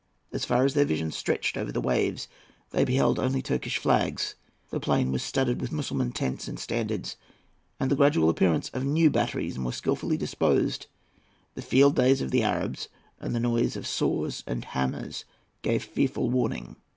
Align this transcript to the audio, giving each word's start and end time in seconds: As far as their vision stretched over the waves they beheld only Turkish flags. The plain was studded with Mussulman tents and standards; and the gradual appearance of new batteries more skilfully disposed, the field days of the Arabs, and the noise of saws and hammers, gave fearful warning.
As 0.33 0.45
far 0.45 0.65
as 0.65 0.73
their 0.73 0.83
vision 0.83 1.11
stretched 1.11 1.55
over 1.55 1.71
the 1.71 1.79
waves 1.79 2.27
they 2.71 2.83
beheld 2.83 3.19
only 3.19 3.39
Turkish 3.43 3.77
flags. 3.77 4.33
The 4.71 4.79
plain 4.79 5.11
was 5.11 5.21
studded 5.21 5.61
with 5.61 5.71
Mussulman 5.71 6.11
tents 6.11 6.47
and 6.47 6.57
standards; 6.59 7.17
and 7.79 7.91
the 7.91 7.95
gradual 7.95 8.27
appearance 8.27 8.69
of 8.69 8.83
new 8.83 9.11
batteries 9.11 9.59
more 9.59 9.71
skilfully 9.71 10.17
disposed, 10.17 10.87
the 11.53 11.61
field 11.61 11.95
days 11.97 12.19
of 12.19 12.31
the 12.31 12.41
Arabs, 12.41 12.89
and 13.19 13.35
the 13.35 13.39
noise 13.39 13.75
of 13.75 13.85
saws 13.85 14.43
and 14.47 14.65
hammers, 14.65 15.23
gave 15.61 15.83
fearful 15.83 16.31
warning. 16.31 16.77